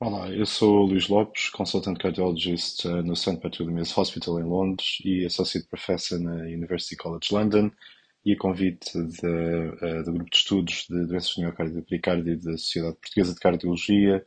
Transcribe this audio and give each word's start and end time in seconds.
Olá, 0.00 0.30
eu 0.30 0.46
sou 0.46 0.84
Luís 0.86 1.08
Lopes, 1.08 1.48
Consultant 1.50 1.98
Cardiologist 1.98 2.84
eh, 2.86 3.02
no 3.02 3.16
St. 3.16 3.40
Bartholomew's 3.40 3.98
Hospital 3.98 4.38
em 4.38 4.44
Londres 4.44 4.98
e 5.04 5.26
Associate 5.26 5.66
Professor 5.66 6.20
na 6.20 6.44
University 6.44 6.94
College 6.94 7.34
London 7.34 7.68
e 8.24 8.32
a 8.32 8.38
convite 8.38 8.92
de, 8.92 9.26
eh, 9.26 10.02
do 10.04 10.12
Grupo 10.12 10.30
de 10.30 10.36
Estudos 10.36 10.86
de 10.88 11.04
Doenças 11.04 11.30
de 11.30 11.40
Miocárdio 11.40 11.78
e 11.80 11.82
Pericárdio 11.82 12.40
da 12.40 12.52
Sociedade 12.52 12.94
Portuguesa 12.94 13.34
de 13.34 13.40
Cardiologia, 13.40 14.26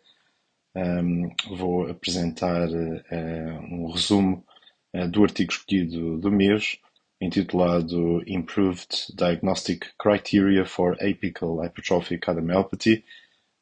um, 0.76 1.30
vou 1.56 1.90
apresentar 1.90 2.68
uh, 2.70 3.60
um 3.72 3.92
resumo 3.92 4.46
uh, 4.94 5.08
do 5.08 5.24
artigo 5.24 5.54
escolhido 5.54 6.18
do 6.18 6.30
mês, 6.30 6.80
intitulado 7.22 8.22
Improved 8.28 9.16
Diagnostic 9.16 9.88
Criteria 9.98 10.66
for 10.66 10.98
Apical 11.02 11.62
Hypertrophic 11.62 12.20
Cardiomyopathy, 12.20 13.06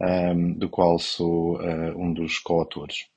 um, 0.02 0.54
do 0.54 0.70
qual 0.70 0.98
sou 0.98 1.58
uh, 1.58 1.98
um 1.98 2.14
dos 2.14 2.40
coautores. 2.40 3.08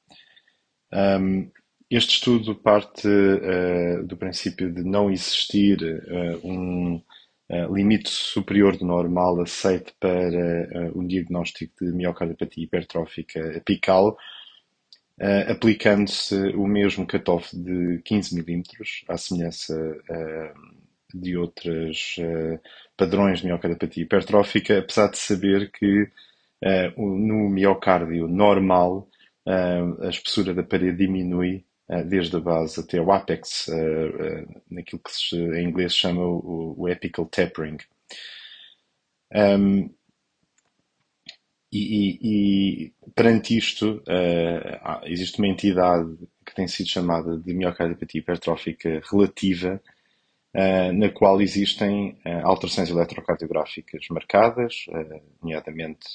Um, 0.92 1.50
este 1.90 2.14
estudo 2.14 2.54
parte 2.54 3.06
uh, 3.06 4.04
do 4.04 4.16
princípio 4.16 4.72
de 4.72 4.82
não 4.82 5.10
existir 5.10 5.78
uh, 5.82 6.46
um 6.46 7.02
limite 7.70 8.08
superior 8.08 8.78
do 8.78 8.86
normal 8.86 9.38
aceito 9.42 9.92
para 10.00 10.90
um 10.94 11.06
diagnóstico 11.06 11.84
de 11.84 11.92
miocardiopatia 11.92 12.64
hipertrófica 12.64 13.58
apical, 13.58 14.16
aplicando-se 15.46 16.34
o 16.56 16.66
mesmo 16.66 17.06
cutoff 17.06 17.54
de 17.54 18.00
15 18.06 18.40
mm, 18.40 18.62
à 19.06 19.18
semelhança 19.18 19.74
de 21.12 21.36
outros 21.36 22.16
padrões 22.96 23.40
de 23.40 23.48
miocardiopatia 23.48 24.04
hipertrófica, 24.04 24.78
apesar 24.78 25.10
de 25.10 25.18
saber 25.18 25.70
que 25.72 26.10
Uh, 26.64 27.18
no 27.18 27.50
miocárdio 27.50 28.28
normal, 28.28 29.08
uh, 29.46 30.04
a 30.04 30.08
espessura 30.08 30.54
da 30.54 30.62
parede 30.62 30.98
diminui 30.98 31.64
uh, 31.88 32.04
desde 32.04 32.36
a 32.36 32.40
base 32.40 32.78
até 32.78 33.00
o 33.00 33.10
apex, 33.10 33.66
naquilo 34.70 35.02
que 35.02 35.10
se, 35.10 35.36
em 35.36 35.68
inglês 35.68 35.92
chama 35.94 36.24
o, 36.24 36.74
o 36.78 36.86
apical 36.86 37.26
tapering. 37.26 37.78
Um, 39.34 39.92
e, 41.72 41.78
e, 41.80 42.18
e, 42.22 42.92
perante 43.14 43.56
isto, 43.56 44.02
existe 45.04 45.38
uma 45.38 45.48
entidade 45.48 46.18
que 46.44 46.54
tem 46.54 46.68
sido 46.68 46.86
chamada 46.90 47.38
de 47.38 47.54
miocardiopatia 47.54 48.20
hipertrófica 48.20 49.00
relativa, 49.10 49.82
na 50.54 51.10
qual 51.10 51.40
existem 51.40 52.10
uh, 52.26 52.44
alterações 52.46 52.90
eletrocardiográficas 52.90 54.06
marcadas, 54.10 54.84
uh, 54.88 55.22
nomeadamente 55.40 56.06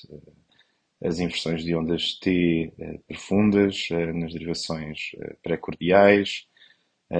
as 1.03 1.19
inversões 1.19 1.63
de 1.63 1.75
ondas 1.75 2.13
T 2.19 2.73
profundas 3.07 3.87
nas 4.15 4.33
derivações 4.33 5.11
pré-cordiais, 5.43 6.47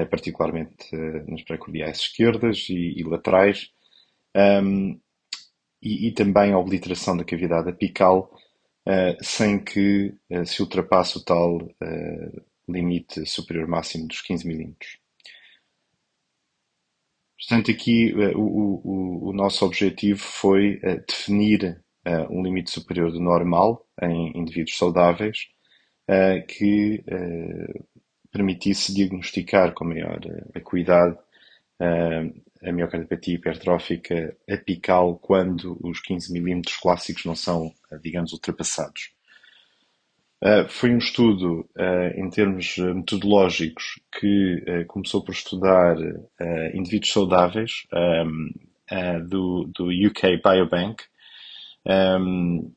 particularmente 0.09 0.87
nas 1.27 1.43
pré-cordiais 1.43 1.99
esquerdas 1.99 2.65
e, 2.69 2.99
e 2.99 3.03
laterais, 3.03 3.71
um, 4.35 4.99
e, 5.79 6.07
e, 6.07 6.11
também 6.11 6.53
a 6.53 6.57
obliteração 6.57 7.15
da 7.15 7.23
cavidade 7.23 7.69
apical, 7.69 8.35
sem 9.21 9.63
que 9.63 10.11
se 10.47 10.59
ultrapasse 10.63 11.19
o 11.19 11.23
tal 11.23 11.59
limite 12.67 13.27
superior 13.27 13.67
máximo 13.67 14.07
dos 14.07 14.23
15 14.23 14.47
milímetros. 14.47 14.97
Portanto, 17.37 17.69
aqui 17.69 18.13
uh, 18.13 18.37
o, 18.37 18.81
o, 18.83 19.29
o, 19.29 19.33
nosso 19.33 19.63
objetivo 19.65 20.19
foi 20.19 20.77
uh, 20.77 21.03
definir 21.07 21.79
uh, 22.07 22.31
um 22.31 22.41
limite 22.41 22.71
superior 22.71 23.11
do 23.11 23.19
normal 23.19 23.85
em 24.01 24.37
indivíduos 24.37 24.77
saudáveis 24.77 25.47
que 26.47 27.03
permitisse 28.31 28.93
diagnosticar 28.93 29.73
com 29.73 29.83
maior 29.83 30.21
acuidade 30.55 31.17
a 31.81 32.71
miocardiopatia 32.71 33.35
hipertrófica 33.35 34.37
apical 34.49 35.17
quando 35.17 35.77
os 35.83 35.99
15 35.99 36.31
milímetros 36.31 36.77
clássicos 36.77 37.25
não 37.25 37.35
são, 37.35 37.73
digamos, 38.01 38.31
ultrapassados. 38.31 39.16
Uh, 40.43 40.69
foi 40.69 40.93
um 40.93 40.99
estudo, 40.99 41.67
uh, 41.75 42.13
em 42.15 42.29
termos 42.29 42.77
metodológicos, 42.77 43.99
que 44.19 44.63
uh, 44.67 44.85
começou 44.85 45.23
por 45.23 45.31
estudar 45.31 45.97
indivíduos 46.73 47.11
saudáveis 47.11 47.87
um, 47.91 48.51
do, 49.27 49.63
do 49.73 49.85
UK 49.85 50.37
Biobank, 50.37 51.03
um, 52.19 52.71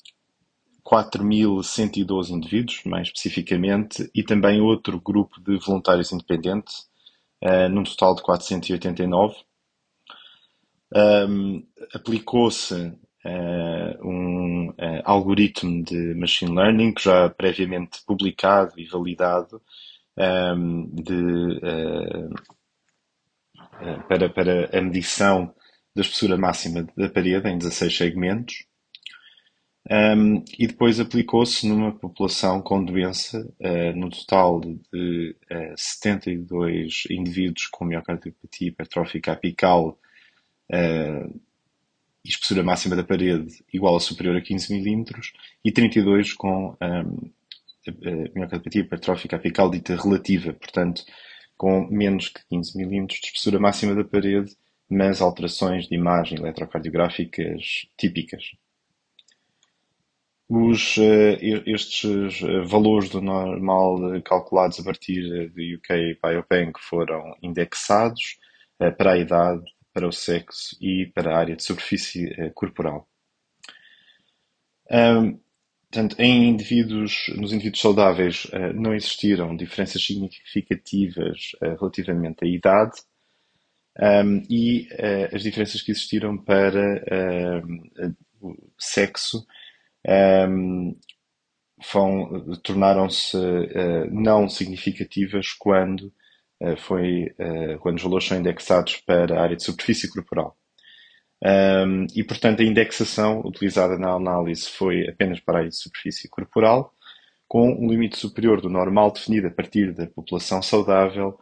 4.112 0.83 2.31
indivíduos, 2.31 2.83
mais 2.85 3.09
especificamente, 3.09 4.11
e 4.15 4.23
também 4.23 4.61
outro 4.61 4.99
grupo 4.99 5.39
de 5.41 5.59
voluntários 5.59 6.11
independentes, 6.13 6.89
num 7.71 7.85
total 7.85 8.17
de 8.17 8.23
489. 8.23 9.37
Um, 10.93 11.65
Aplicou-se 11.95 12.93
uh, 13.25 14.07
um 14.09 14.69
uh, 14.71 15.03
algoritmo 15.05 15.83
de 15.85 16.15
machine 16.15 16.55
learning 16.55 16.95
já 16.99 17.29
previamente 17.31 18.03
publicado 18.07 18.79
e 18.79 18.87
validado 18.87 19.61
um, 20.17 20.23
ehm, 20.23 20.87
de, 20.93 21.59
uh, 21.59 22.35
para, 24.09 24.29
para 24.29 24.79
a 24.79 24.81
medição 24.83 25.55
da 25.95 26.03
espessura 26.03 26.37
máxima 26.37 26.87
da 26.97 27.09
parede 27.09 27.49
em 27.49 27.59
16 27.59 27.97
segmentos. 27.97 28.67
Um, 29.91 29.95
ehm, 29.95 30.45
e 30.59 30.67
depois 30.67 31.01
aplicou-se 31.01 31.67
numa 31.67 31.93
população 31.93 32.61
com 32.61 32.85
doença, 32.85 33.41
uh, 33.61 33.97
no 33.97 34.11
total 34.11 34.61
de 34.61 35.37
uh, 35.51 35.75
72 35.77 37.05
indivíduos 37.11 37.67
com 37.67 37.87
miocardiopatia 37.87 38.69
hipertrófica 38.69 39.33
apical 39.33 39.99
uh, 40.71 41.41
e 42.25 42.29
espessura 42.29 42.63
máxima 42.63 42.97
da 42.97 43.05
parede 43.05 43.65
igual 43.73 43.95
ou 43.95 44.01
superior 44.01 44.37
a 44.37 44.41
15 44.41 44.73
mm 44.75 45.05
e 45.65 45.73
32 45.73 46.33
com 46.33 46.77
um, 46.81 47.31
miocardiopatia 48.35 48.83
hipertrófica 48.83 49.37
apical 49.37 49.71
dita 49.71 49.97
relativa, 49.97 50.53
portanto, 50.53 51.03
com 51.57 51.87
menos 51.91 52.29
que 52.29 52.41
15 52.49 52.79
mm 52.79 53.07
de 53.07 53.15
espessura 53.15 53.59
máxima 53.59 53.95
da 53.95 54.05
parede, 54.05 54.55
mas 54.89 55.21
alterações 55.21 55.87
de 55.87 55.95
imagem 55.95 56.39
eletrocardiográficas 56.39 57.87
típicas. 57.97 58.53
Os, 60.49 60.97
uh, 60.97 61.39
estes 61.65 62.43
uh, 62.43 62.65
valores 62.67 63.09
do 63.09 63.21
normal 63.21 64.17
uh, 64.17 64.23
calculados 64.23 64.81
a 64.81 64.83
partir 64.83 65.49
do 65.51 65.77
UK 65.77 66.19
Biobank 66.21 66.81
foram 66.81 67.37
indexados 67.41 68.39
para 68.97 69.13
a 69.13 69.19
idade, 69.19 69.63
para 69.93 70.07
o 70.07 70.13
sexo 70.13 70.77
e 70.81 71.07
para 71.15 71.35
a 71.35 71.39
área 71.39 71.57
de 71.57 71.65
superfície 71.65 72.27
uh, 72.27 72.53
corporal. 72.53 73.09
Um, 74.91 75.39
portanto, 75.91 76.17
em 76.19 76.49
indivíduos, 76.49 77.27
nos 77.37 77.53
indivíduos 77.53 77.81
saudáveis 77.81 78.45
uh, 78.47 78.73
não 78.75 78.95
existiram 78.95 79.57
diferenças 79.57 80.05
significativas 80.05 81.53
uh, 81.63 81.77
relativamente 81.79 82.45
à 82.45 82.49
idade 82.49 83.01
um, 83.99 84.43
e 84.49 84.89
as 85.35 85.43
diferenças 85.43 85.83
que 85.83 85.91
existiram 85.91 86.39
para 86.39 87.03
o 88.41 88.57
sexo 88.79 89.45
um, 90.47 90.97
tornaram-se 92.63 93.37
não 94.11 94.49
significativas 94.49 95.53
quando 95.53 96.07
eh, 96.07 96.20
foi 96.77 97.35
eh, 97.39 97.79
quando 97.81 97.97
os 97.97 98.03
valores 98.03 98.27
são 98.27 98.39
indexados 98.39 98.97
para 98.99 99.39
a 99.39 99.43
área 99.43 99.57
de 99.57 99.65
superfície 99.65 100.09
corporal. 100.11 100.57
Um, 101.43 102.07
e, 102.15 102.23
portanto, 102.23 102.61
a 102.61 102.65
indexação 102.65 103.41
utilizada 103.41 103.99
na 103.99 104.11
análise 104.11 104.69
foi 104.69 105.09
apenas 105.09 105.41
para 105.41 105.55
a 105.57 105.59
área 105.61 105.71
de 105.71 105.77
superfície 105.77 106.29
corporal, 106.29 106.95
com 107.49 107.73
um 107.73 107.89
limite 107.89 108.19
superior 108.19 108.61
do 108.61 108.69
normal 108.69 109.11
definido 109.11 109.47
a 109.47 109.51
partir 109.51 109.95
da 109.95 110.07
população 110.07 110.63
saudável 110.63 111.39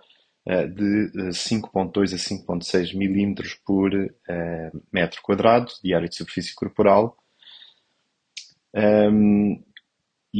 uh, 0.47 0.69
de 0.69 1.11
5,2 1.33 2.15
a 2.15 2.17
5,6 2.17 2.97
milímetros 2.97 3.55
por 3.55 3.93
uh, 3.93 4.83
metro 4.93 5.21
quadrado 5.23 5.73
de 5.83 5.93
área 5.95 6.09
de 6.09 6.15
superfície 6.17 6.55
corporal. 6.55 7.17
Um, 8.75 9.65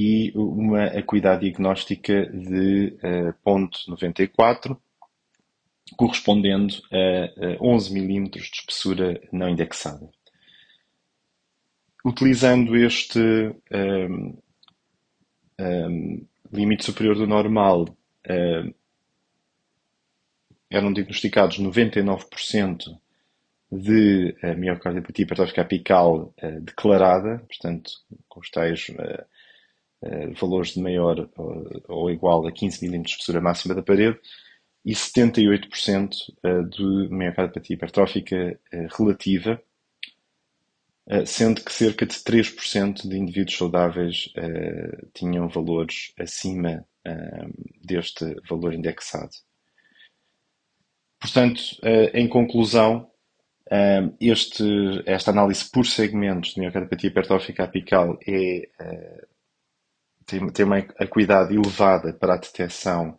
e 0.01 0.33
uma 0.37 0.85
acuidade 0.85 1.41
diagnóstica 1.41 2.27
de 2.27 2.97
uh, 3.03 3.35
ponto 3.43 3.81
94, 3.89 4.81
correspondendo 5.97 6.73
a, 6.93 7.61
11 7.61 7.93
milímetros 7.93 8.45
de 8.45 8.59
espessura 8.59 9.21
não 9.33 9.49
indexada. 9.49 10.09
Utilizando 12.05 12.77
este 12.77 13.19
um, 13.19 13.55
ehm, 13.73 14.13
um, 14.15 14.39
ehm, 15.59 16.27
limite 16.53 16.85
superior 16.85 17.17
do 17.17 17.27
normal, 17.27 17.83
uh, 17.83 18.75
eram 20.71 20.93
diagnosticados 20.93 21.59
99% 21.59 22.97
de 23.73 24.37
uh, 24.45 24.57
miocardiopatia 24.57 25.25
hipertrófica 25.25 25.63
apical 25.63 26.33
uh, 26.41 26.61
declarada, 26.61 27.45
portanto, 27.49 27.91
com 28.29 28.39
os 28.39 28.49
tais 28.49 28.89
uh, 28.91 29.25
valores 30.39 30.75
de 30.75 30.81
maior 30.81 31.29
ou 31.89 32.11
igual 32.11 32.47
a 32.47 32.53
15 32.53 32.87
mm 32.87 33.03
de 33.03 33.11
espessura 33.11 33.41
máxima 33.41 33.75
da 33.75 33.83
parede 33.83 34.19
e 34.85 34.93
78% 34.93 36.11
de 36.71 37.09
miocardiopatia 37.11 37.75
hipertrófica 37.75 38.59
relativa, 38.97 39.61
sendo 41.27 41.63
que 41.63 41.73
cerca 41.73 42.07
de 42.07 42.15
3% 42.15 43.09
de 43.09 43.19
indivíduos 43.19 43.57
saudáveis 43.57 44.33
tinham 45.13 45.49
valores 45.49 46.13
acima 46.19 46.87
deste 47.83 48.37
valor 48.49 48.73
indexado. 48.73 49.33
Portanto, 51.21 51.61
em 52.15 52.29
conclusão, 52.29 53.11
este, 54.21 54.65
esta 55.05 55.33
análise 55.33 55.69
por 55.71 55.85
segmentos 55.85 56.55
de 56.55 56.61
miocardiopatia 56.61 57.09
hipertrófica 57.09 57.65
apical 57.65 58.19
é, 58.27 58.69
tem, 60.29 60.47
tem 60.51 60.65
uma 60.67 60.79
acuidade 60.99 61.55
elevada 61.55 62.13
para 62.13 62.35
a 62.35 62.39
detecção 62.39 63.19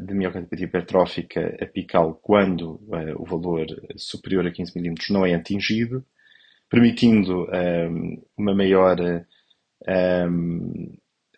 de 0.00 0.14
miocardiopatia 0.14 0.64
hipertrófica 0.64 1.56
apical 1.60 2.14
quando 2.22 2.80
o 3.18 3.24
valor 3.24 3.66
superior 3.96 4.46
a 4.46 4.50
15 4.50 4.72
mm 4.78 4.94
não 5.10 5.26
é 5.26 5.34
atingido, 5.34 6.04
permitindo 6.70 7.46
uma 8.36 8.54
maior 8.54 8.96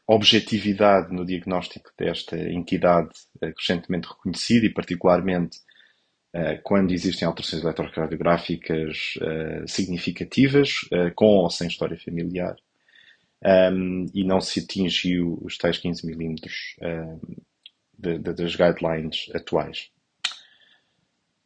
objetividade 0.07 1.13
no 1.13 1.27
diagnóstico 1.27 1.91
desta 1.99 2.39
entidade 2.39 3.11
crescentemente 3.57 4.09
reconhecida 4.09 4.67
e 4.67 4.73
particularmente 4.73 5.59
quando 6.63 6.93
existem 6.93 7.27
alterações 7.27 7.65
eletrocardiográficas 7.65 9.15
significativas, 9.67 10.89
com 11.17 11.27
ou 11.27 11.51
sem 11.51 11.67
história 11.67 11.99
familiar, 11.99 12.55
e 14.15 14.25
não 14.25 14.41
se 14.41 14.61
atingiu 14.61 15.39
os 15.43 15.57
tais 15.57 15.79
15 15.79 16.07
milímetros 16.07 16.77
das 17.99 18.57
guidelines 18.57 19.31
atuais. 19.35 19.91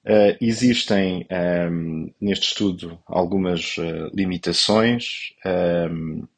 Uh, 0.05 0.37
existem 0.39 1.27
um, 1.71 2.13
neste 2.21 2.49
estudo 2.49 2.99
algumas 3.07 3.79
uh, 3.79 4.11
limitações, 4.13 5.33
um, 5.91 6.29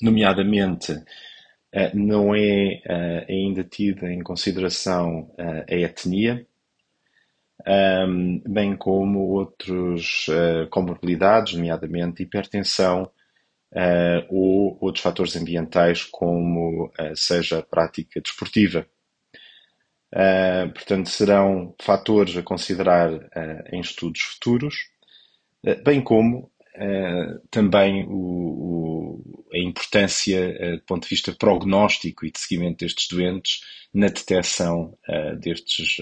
nomeadamente 0.00 0.92
uh, 0.92 1.04
não 1.92 2.34
é 2.34 2.80
ainda 3.28 3.62
tida 3.62 4.10
em 4.10 4.22
consideração 4.22 5.30
a 5.38 5.74
etnia, 5.74 6.46
um, 8.08 8.40
bem 8.48 8.74
como 8.74 9.18
outros 9.18 10.26
comorbilidades, 10.70 11.52
nomeadamente 11.52 12.22
hipertensão 12.22 13.10
ou 14.28 14.78
outros 14.80 15.02
fatores 15.02 15.36
ambientais, 15.36 16.04
como 16.04 16.92
seja 17.14 17.58
a 17.58 17.62
prática 17.62 18.20
desportiva. 18.20 18.86
Uh, 20.14 20.72
portanto, 20.72 21.08
serão 21.08 21.74
fatores 21.82 22.36
a 22.36 22.42
considerar 22.42 23.12
uh, 23.12 23.64
em 23.72 23.80
estudos 23.80 24.20
futuros, 24.20 24.74
uh, 25.66 25.82
bem 25.82 26.00
como 26.00 26.52
também 27.52 28.04
o, 28.08 29.22
o, 29.22 29.46
a 29.54 29.58
importância 29.58 30.76
do 30.76 30.82
ponto 30.82 31.04
de 31.04 31.08
vista 31.08 31.32
prognóstico 31.32 32.26
e 32.26 32.32
de 32.32 32.38
seguimento 32.40 32.84
destes 32.84 33.06
doentes 33.06 33.60
na 33.94 34.08
detecção 34.08 34.98
destes, 35.38 35.98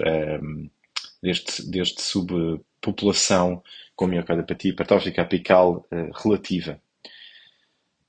deste, 1.23 1.71
deste 1.71 2.01
subpopulação 2.01 3.63
com 3.95 4.07
miocardiopatia 4.07 4.71
hipertrófica 4.71 5.21
apical 5.21 5.87
relativa. 6.25 6.81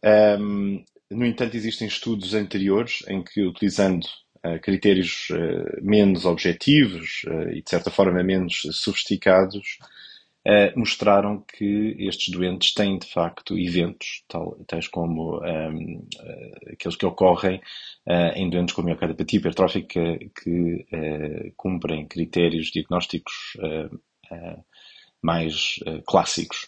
Um, 0.04 0.84
no 1.10 1.26
entanto, 1.26 1.56
existem 1.56 1.88
estudos 1.88 2.34
anteriores 2.34 3.04
em 3.08 3.24
que, 3.24 3.44
utilizando 3.44 4.08
critérios 4.62 5.30
uh, 5.30 5.82
menos 5.82 6.26
objetivos 6.26 7.24
uh, 7.28 7.50
e, 7.50 7.62
de 7.62 7.70
certa 7.70 7.90
forma, 7.90 8.22
menos 8.24 8.62
sofisticados, 8.74 9.78
uh, 10.46 10.78
mostraram 10.78 11.42
que 11.42 11.96
estes 12.00 12.30
doentes 12.30 12.74
têm, 12.74 12.98
de 13.00 13.08
facto, 13.08 13.58
eventos, 13.58 14.24
tal, 14.28 14.58
tais 14.68 14.88
como 14.88 15.40
um, 15.40 16.08
aqueles 16.72 16.98
que 16.98 17.06
ocorrem 17.06 17.62
em 18.36 18.50
doentes 18.50 18.76
com 18.76 18.82
miocardiopatia 18.82 19.40
hipertrófica 19.40 20.20
que 20.44 20.86
cumprem 21.56 22.06
critérios 22.06 22.70
diagnósticos 22.70 23.56
mais 25.22 25.80
clássicos. 26.06 26.68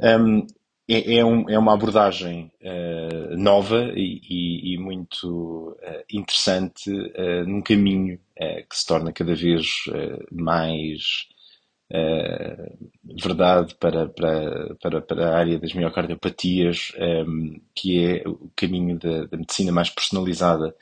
Um, 0.00 0.46
é, 0.88 1.16
é, 1.16 1.24
um, 1.24 1.48
é 1.50 1.58
uma 1.58 1.74
abordagem 1.74 2.50
uh, 2.62 3.36
nova 3.36 3.92
e, 3.94 4.22
e, 4.28 4.74
e 4.74 4.78
muito 4.78 5.76
uh, 5.82 6.04
interessante 6.10 6.90
uh, 6.90 7.46
num 7.46 7.60
caminho 7.60 8.18
que 8.70 8.76
se 8.76 8.86
torna 8.86 9.12
cada 9.12 9.34
vez 9.34 9.66
mais 10.30 11.26
verdade 13.20 13.74
para, 13.74 14.08
para, 14.08 14.76
para, 14.80 15.02
para, 15.02 15.28
a 15.28 15.36
área 15.36 15.58
das 15.58 15.74
miocardiopatias, 15.74 16.92
um, 17.26 17.60
que 17.74 17.98
é 17.98 18.28
o 18.28 18.48
caminho 18.54 18.96
da, 18.96 19.24
da 19.24 19.36
medicina 19.36 19.72
mais 19.72 19.90
personalizada. 19.90 20.72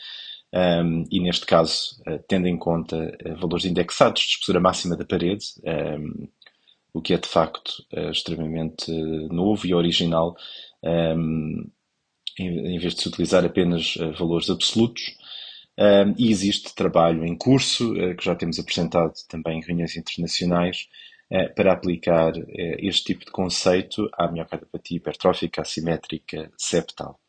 Um, 0.52 1.04
e 1.10 1.18
neste 1.18 1.46
caso, 1.46 1.98
tendo 2.28 2.46
em 2.46 2.58
conta 2.58 3.16
valores 3.40 3.64
indexados 3.64 4.20
de 4.20 4.28
espessura 4.32 4.60
máxima 4.60 4.94
da 4.94 5.06
parede, 5.06 5.46
um, 5.64 6.28
o 6.96 7.02
que 7.02 7.12
é 7.12 7.18
de 7.18 7.28
facto 7.28 7.84
é 7.92 8.10
extremamente 8.10 8.90
novo 9.30 9.66
e 9.66 9.74
original, 9.74 10.34
um, 10.82 11.70
em, 12.38 12.74
em, 12.74 12.78
vez 12.78 12.94
de 12.94 13.02
se 13.02 13.08
utilizar 13.08 13.44
apenas 13.44 13.96
uh, 13.96 14.12
valores 14.12 14.48
absolutos. 14.48 15.14
Um, 15.78 16.14
e 16.16 16.30
existe 16.30 16.74
trabalho 16.74 17.22
em 17.26 17.36
curso, 17.36 17.92
uh, 17.92 18.16
que 18.16 18.24
já 18.24 18.34
temos 18.34 18.58
apresentado 18.58 19.12
também 19.28 19.58
em 19.58 19.62
reuniões 19.62 19.94
internacionais, 19.94 20.88
uh, 21.30 21.54
para 21.54 21.72
aplicar 21.72 22.32
este 22.78 23.12
tipo 23.12 23.26
de 23.26 23.30
conceito 23.30 24.08
à 24.14 24.32
miocardiopatia 24.32 24.96
hipertrófica 24.96 25.60
assimétrica 25.60 26.50
septal. 26.56 27.20